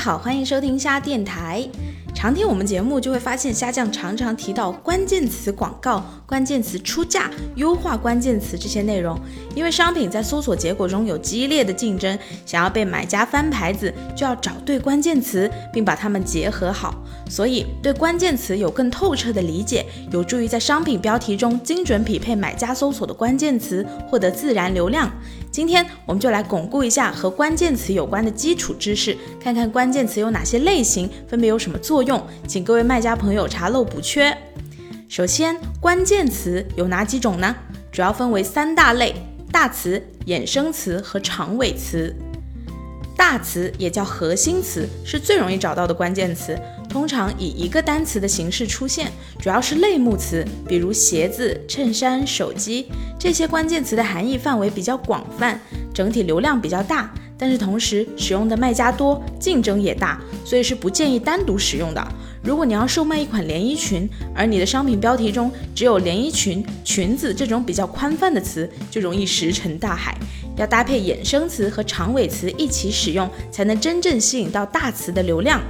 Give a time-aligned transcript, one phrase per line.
[0.00, 1.62] 好，欢迎收听虾电台。
[2.20, 9.18] 常听我们节目就会发现，虾酱常常提到关键词广告、关键词出价、优化关键词这些内容。
[9.54, 16.94] 因为商品在搜索结果中有激烈的竞争，想要被买家翻牌子，就要找对关键词，并把它们结合好。
[17.26, 25.10] 所以，对关键词有更透彻的理解，有助于在商品标题中精准匹配买家搜索的关键词，获得自然流量。
[25.50, 32.09] 今天我们就来巩固一下和关键词有关的基础知识，看看关键词有哪些类型，分别有什么作用，
[32.46, 34.34] 请各位卖家朋友查漏补缺。
[35.08, 37.54] 首先，关键词有哪几种呢？
[37.92, 39.14] 主要分为三大类：
[39.52, 42.14] 大词、衍生词和长尾词。
[43.16, 55.60] 大词也叫核心词，是最容易找到的关键词，通常以一个单词的形式出现，主要是类目词，比如鞋子、衬衫、手机这些关键词的含义范围比较广泛，
[55.92, 62.06] 整体流量比较大，但是同时使用的卖家多，竞争也大，所以是不建议单独使用的。
[62.42, 70.14] 如果你要售卖一款连衣裙，而你的商品标题中只有连衣裙、裙子这种比较宽泛的词，就容易石沉大海。
[70.56, 75.60] 要搭配衍生词和长尾词一起使用，才能真正吸引到大词的流量。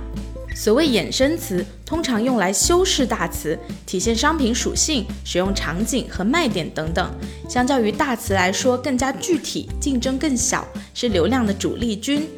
[0.55, 7.11] 所谓衍生词，通常用来修饰大词，体现商品属性、使用场景和卖点等等。
[7.48, 12.29] 相较于大词来说，更加具体，竞争更小，是流量的主力军。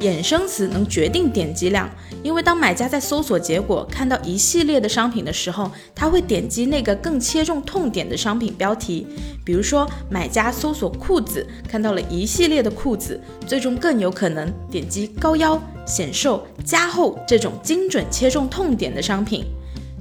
[0.00, 1.88] 衍生词能决定点击量，
[2.22, 9.06] 因为当买家在搜索结果看到一系列的商品的时候，他会点击那个更切中痛点的商品标题。
[9.44, 19.44] 比如说，买家搜索裤子，看到了一系列的裤子，最终更有可能点击高腰、显瘦、加厚这种精准切中痛点的商品。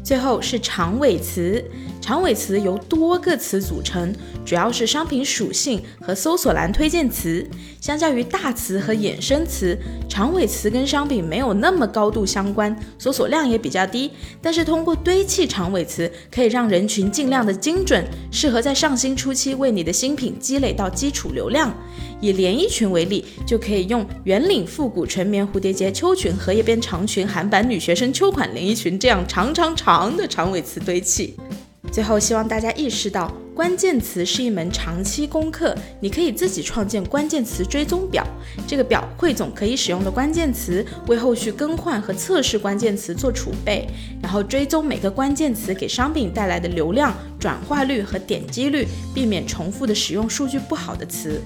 [0.04, 1.64] 最后是长尾词，
[2.02, 4.14] 长尾词由多个词组成，
[4.46, 7.48] 主要是商品属性和搜索栏推荐词。
[7.80, 9.78] 相较于大词和衍生词，
[10.10, 14.12] 长尾词跟商品没有那么高度相关，搜索量也比较低。
[14.42, 21.74] 但是通过堆砌长尾词，可以让人群尽量的精准，适合在上新初期为你的新品积累到基础流量。
[22.22, 31.36] 以连衣裙为例，就可以用圆领复古纯棉蝴蝶结秋裙、荷叶边长裙、韩版女学生秋款连衣裙这样长长长长的长尾词堆砌。
[31.92, 38.26] 最后，希望大家意识到，关键词是一门长期功课，你可以自己创建关键词追踪表，
[38.66, 43.88] 这个表汇总可以使用的关键词，为后续更换和测试关键词做储备，
[44.20, 51.40] 然后追踪每个关键词给商品带来的流量、转化率和点击率，避免重复的使用数据不好的词。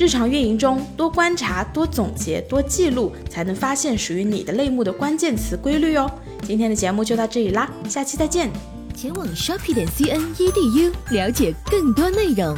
[0.00, 6.10] 日常运营中，多观察、多总结、多记录，才能发现属于你的类目的关键词规律哦。
[6.42, 8.50] 今天的节目就到这里啦，下期再见。
[8.96, 12.56] 前往 shopi 点 cnedu 了解更多内容。